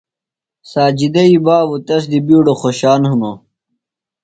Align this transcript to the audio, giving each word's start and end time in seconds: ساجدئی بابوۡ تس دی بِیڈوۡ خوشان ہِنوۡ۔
ساجدئی 0.71 1.35
بابوۡ 1.45 1.81
تس 1.87 2.03
دی 2.11 2.19
بِیڈوۡ 2.27 2.57
خوشان 2.61 3.01
ہِنوۡ۔ 3.09 3.37